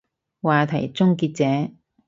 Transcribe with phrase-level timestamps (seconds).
[0.41, 1.69] 話題終結者